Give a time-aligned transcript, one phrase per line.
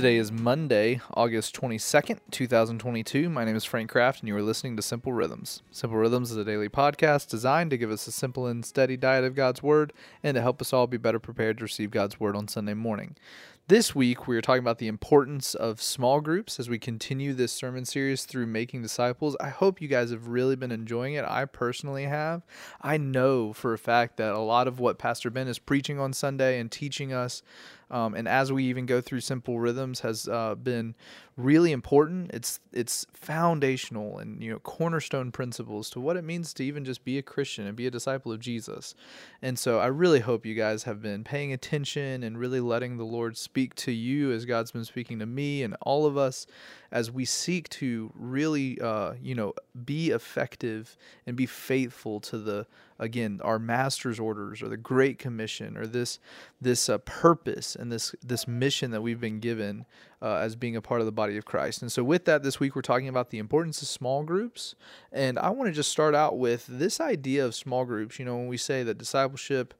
[0.00, 3.28] Today is Monday, August 22nd, 2022.
[3.28, 5.62] My name is Frank Kraft, and you are listening to Simple Rhythms.
[5.70, 9.24] Simple Rhythms is a daily podcast designed to give us a simple and steady diet
[9.24, 9.92] of God's Word
[10.22, 13.14] and to help us all be better prepared to receive God's Word on Sunday morning.
[13.68, 17.52] This week, we are talking about the importance of small groups as we continue this
[17.52, 19.36] sermon series through making disciples.
[19.38, 21.26] I hope you guys have really been enjoying it.
[21.26, 22.42] I personally have.
[22.80, 26.14] I know for a fact that a lot of what Pastor Ben is preaching on
[26.14, 27.42] Sunday and teaching us
[27.90, 30.94] um, and as we even go through simple rhythms has uh, been
[31.36, 32.30] really important.
[32.32, 37.04] It's it's foundational and you know cornerstone principles to what it means to even just
[37.04, 38.94] be a christian and be a disciple of jesus.
[39.42, 43.04] And so i really hope you guys have been paying attention and really letting the
[43.04, 46.46] lord speak to you as god's been speaking to me and all of us
[46.92, 49.52] as we seek to really uh, you know
[49.84, 52.66] be effective and be faithful to the
[52.98, 56.18] again our master's orders or the great commission or this
[56.60, 59.84] this uh, purpose and this this mission that we've been given
[60.22, 61.80] uh, as being a part of the body of Christ.
[61.80, 64.74] And so with that this week we're talking about the importance of small groups
[65.12, 68.18] and I want to just start out with this idea of small groups.
[68.18, 69.74] You know when we say that discipleship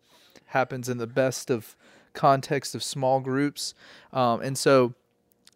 [0.47, 1.77] happens in the best of
[2.13, 3.73] context of small groups
[4.13, 4.95] um, and so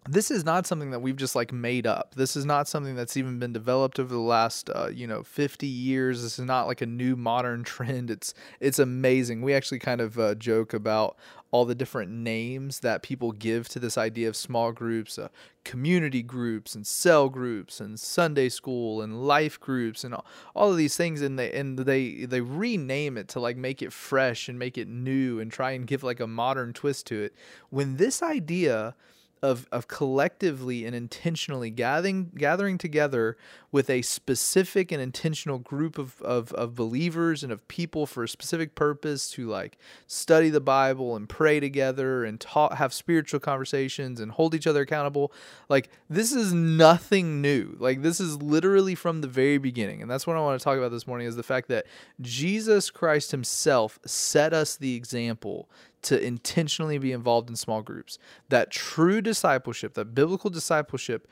[0.09, 2.15] this is not something that we've just like made up.
[2.15, 5.67] This is not something that's even been developed over the last uh, you know 50
[5.67, 6.23] years.
[6.23, 8.11] This is not like a new modern trend.
[8.11, 9.43] It's it's amazing.
[9.43, 11.17] We actually kind of uh, joke about
[11.51, 15.29] all the different names that people give to this idea of small groups, uh,
[15.63, 20.77] community groups, and cell groups, and Sunday school, and life groups, and all, all of
[20.77, 21.23] these things.
[21.23, 24.89] And they and they they rename it to like make it fresh and make it
[24.89, 27.35] new and try and give like a modern twist to it.
[27.71, 28.97] When this idea
[29.45, 33.37] of of collectively and intentionally gathering gathering together
[33.75, 38.29] with a specific and intentional group of, of, of believers and of people for a
[38.29, 44.21] specific purpose to like study the Bible and pray together and talk have spiritual conversations
[44.21, 45.33] and hold each other accountable.
[45.69, 47.77] Like this is nothing new.
[47.81, 50.01] Like this is literally from the very beginning.
[50.01, 51.85] And that's what I want to talk about this morning is the fact that
[52.21, 55.69] Jesus Christ himself set us the example
[56.05, 58.19] to intentionally be involved in small groups.
[58.49, 61.29] That true discipleship, that biblical discipleship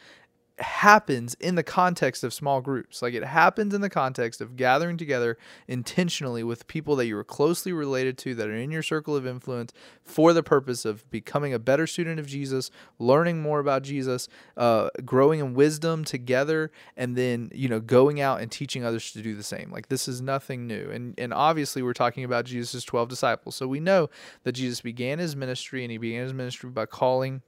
[0.58, 3.02] happens in the context of small groups.
[3.02, 7.24] Like it happens in the context of gathering together intentionally with people that you are
[7.24, 9.72] closely related to, that are in your circle of influence,
[10.04, 14.90] for the purpose of becoming a better student of Jesus, learning more about Jesus, uh,
[15.04, 19.34] growing in wisdom together, and then you know going out and teaching others to do
[19.34, 19.70] the same.
[19.70, 23.66] Like this is nothing new, and and obviously we're talking about Jesus' twelve disciples, so
[23.66, 24.10] we know
[24.44, 27.42] that Jesus began his ministry, and he began his ministry by calling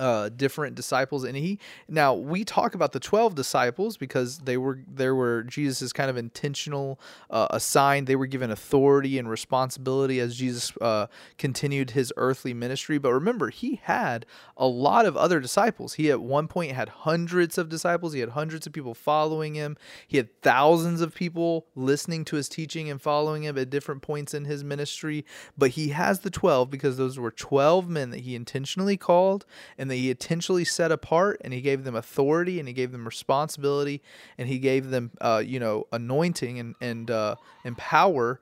[0.00, 1.58] uh, different disciples and he.
[1.88, 6.16] Now we talk about the 12 disciples because they were there were jesus' kind of
[6.16, 11.06] intentional uh, assigned they were given authority and responsibility as jesus uh,
[11.36, 12.98] continued his earthly ministry.
[12.98, 14.24] But remember he had
[14.56, 15.94] a lot of other disciples.
[15.94, 18.14] He at one point had hundreds of disciples.
[18.14, 19.76] He had hundreds of people following him.
[20.06, 24.32] He had thousands of people listening to his teaching and following him at different points
[24.32, 25.26] in his ministry.
[25.58, 29.44] But he has the 12 because those were 12 men that he intentionally called
[29.76, 33.04] and that he intentionally set apart and he gave them authority and he gave them
[33.04, 34.02] responsibility
[34.38, 37.34] and he gave them uh, you know anointing and and uh,
[37.64, 38.40] and power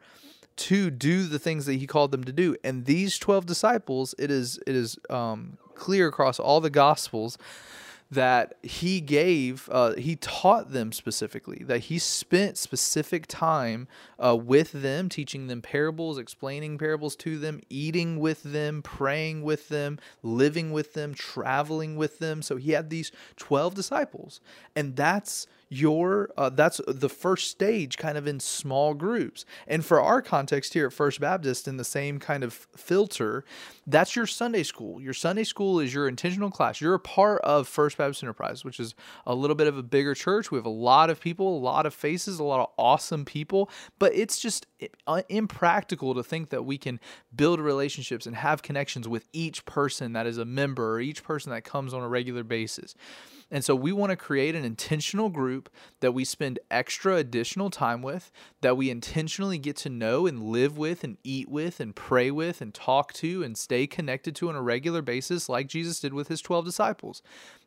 [0.57, 2.57] to do the things that he called them to do.
[2.65, 7.39] And these 12 disciples it is it is um, clear across all the gospels
[8.11, 13.87] that he gave, uh, he taught them specifically, that he spent specific time
[14.19, 19.69] uh, with them, teaching them parables, explaining parables to them, eating with them, praying with
[19.69, 22.41] them, living with them, traveling with them.
[22.41, 24.41] So he had these 12 disciples.
[24.75, 29.45] And that's your uh, that's the first stage kind of in small groups.
[29.67, 33.45] And for our context here at first baptist in the same kind of filter
[33.87, 35.01] that's your sunday school.
[35.01, 36.81] Your sunday school is your intentional class.
[36.81, 38.95] You're a part of first baptist enterprise which is
[39.27, 40.51] a little bit of a bigger church.
[40.51, 43.71] We have a lot of people a lot of faces a lot of awesome people.
[43.99, 44.67] But it's just
[45.07, 47.01] uh, impractical to think that we can
[47.35, 51.51] build relationships and have connections with each person that is a member or each person
[51.53, 52.95] that comes on a regular basis
[53.51, 58.03] and so we want to create an intentional group that we spend extra additional time
[58.03, 58.31] with,
[58.61, 62.61] that we intentionally get to know and live with and eat with and pray with
[62.61, 66.29] and talk to and stay connected to on a regular basis, like Jesus did with
[66.29, 67.23] his 12 disciples.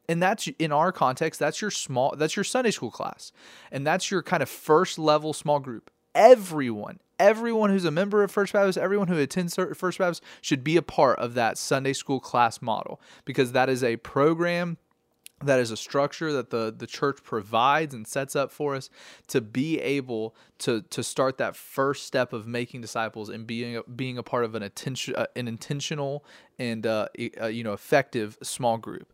[0.07, 3.31] And that's in our context, that's your small, that's your Sunday school class.
[3.71, 5.89] And that's your kind of first level small group.
[6.13, 10.75] Everyone, everyone who's a member of First Baptist, everyone who attends First Baptist should be
[10.75, 14.77] a part of that Sunday school class model because that is a program
[15.43, 18.89] that is a structure that the the church provides and sets up for us
[19.27, 24.17] to be able to to start that first step of making disciples and being being
[24.17, 26.23] a part of an attention uh, an intentional
[26.59, 27.07] and uh,
[27.41, 29.13] uh, you know effective small group.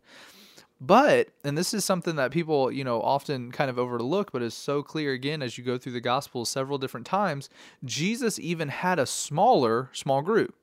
[0.80, 4.54] But and this is something that people you know often kind of overlook, but is
[4.54, 7.48] so clear again as you go through the Gospels several different times.
[7.84, 10.54] Jesus even had a smaller small group.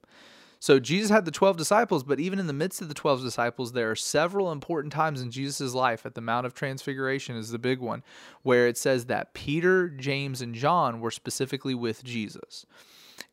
[0.65, 3.73] So Jesus had the 12 disciples, but even in the midst of the 12 disciples,
[3.73, 6.07] there are several important times in Jesus' life.
[6.07, 8.01] At the Mount of Transfiguration is the big one,
[8.41, 12.65] where it says that Peter, James, and John were specifically with Jesus.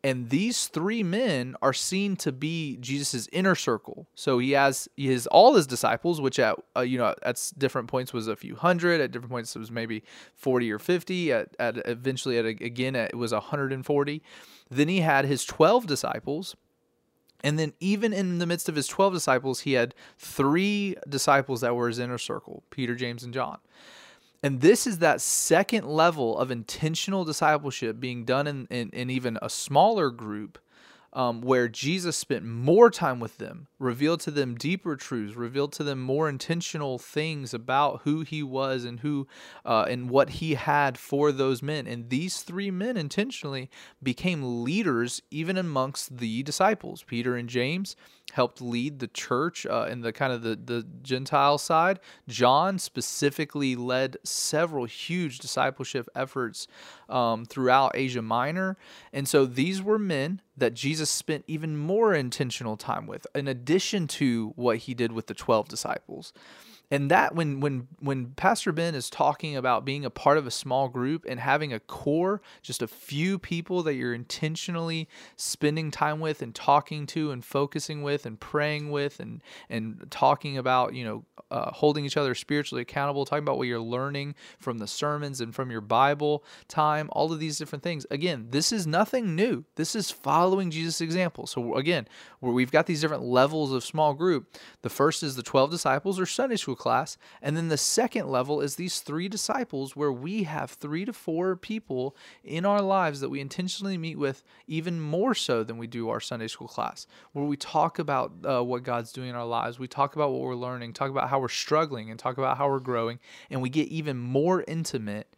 [0.04, 4.06] And these three men are seen to be Jesus' inner circle.
[4.14, 8.12] So he has his all his disciples, which at uh, you know at different points
[8.12, 9.00] was a few hundred.
[9.00, 10.02] At different points it was maybe
[10.34, 11.32] forty or fifty.
[11.32, 14.22] At, at eventually at again it was hundred and forty.
[14.70, 16.56] Then he had his twelve disciples,
[17.42, 21.74] and then, even in the midst of his 12 disciples, he had three disciples that
[21.74, 23.58] were his inner circle Peter, James, and John.
[24.42, 29.38] And this is that second level of intentional discipleship being done in, in, in even
[29.40, 30.58] a smaller group
[31.12, 35.84] um, where Jesus spent more time with them, revealed to them deeper truths, revealed to
[35.84, 39.26] them more intentional things about who he was and who
[39.64, 41.86] uh, and what he had for those men.
[41.86, 43.70] And these three men intentionally
[44.02, 47.96] became leaders even amongst the disciples, Peter and James
[48.32, 52.00] helped lead the church uh, in the kind of the, the Gentile side.
[52.28, 56.66] John specifically led several huge discipleship efforts
[57.08, 58.78] um, throughout Asia Minor.
[59.12, 64.06] And so these were men that Jesus spent even more intentional time with, in addition
[64.06, 66.32] to what he did with the 12 disciples
[66.92, 70.50] and that when when when pastor ben is talking about being a part of a
[70.50, 76.20] small group and having a core just a few people that you're intentionally spending time
[76.20, 79.40] with and talking to and focusing with and praying with and
[79.70, 83.80] and talking about you know uh, holding each other spiritually accountable talking about what you're
[83.80, 88.06] learning from the sermons and from your bible time all of these different things.
[88.10, 89.64] Again this is nothing new.
[89.76, 91.46] This is following jesus example.
[91.46, 92.06] So again
[92.40, 94.54] where we've got these different levels of small group.
[94.82, 97.16] The first is the 12 disciples or sunday school class.
[97.40, 101.54] And then the second level is these three disciples, where we have three to four
[101.54, 106.08] people in our lives that we intentionally meet with, even more so than we do
[106.08, 109.78] our Sunday school class, where we talk about uh, what God's doing in our lives.
[109.78, 112.68] We talk about what we're learning, talk about how we're struggling, and talk about how
[112.68, 113.20] we're growing.
[113.48, 115.28] And we get even more intimate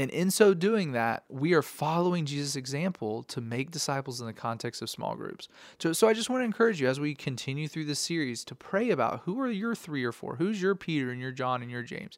[0.00, 4.32] and in so doing that, we are following Jesus' example to make disciples in the
[4.32, 5.46] context of small groups.
[5.78, 8.54] So, so I just want to encourage you as we continue through this series to
[8.54, 10.36] pray about who are your three or four?
[10.36, 12.16] Who's your Peter and your John and your James?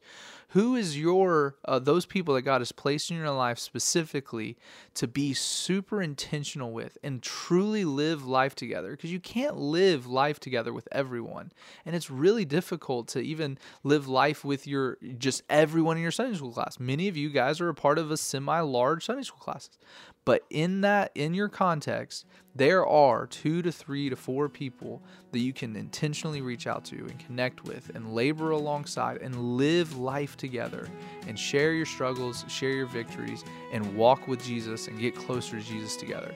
[0.51, 4.59] Who is your uh, those people that God has placed in your life specifically
[4.95, 8.91] to be super intentional with and truly live life together?
[8.93, 11.53] Because you can't live life together with everyone,
[11.87, 16.37] and it's really difficult to even live life with your just everyone in your Sunday
[16.37, 16.79] school class.
[16.79, 19.79] Many of you guys are a part of a semi-large Sunday school classes.
[20.25, 25.03] But in that, in your context, there are two to three to four people
[25.33, 29.97] that you can intentionally reach out to and connect with and labor alongside and live
[29.97, 30.87] life together
[31.27, 33.43] and share your struggles, share your victories,
[33.73, 36.33] and walk with Jesus and get closer to Jesus together.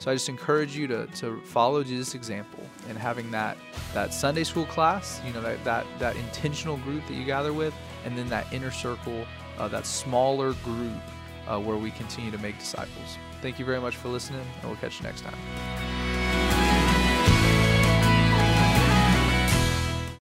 [0.00, 3.56] So I just encourage you to, to follow Jesus' example and having that
[3.94, 7.74] that Sunday school class, you know, that, that, that intentional group that you gather with,
[8.04, 9.26] and then that inner circle,
[9.60, 10.92] uh, that smaller group
[11.46, 13.18] uh, where we continue to make disciples.
[13.42, 15.79] Thank you very much for listening, and we'll catch you next time.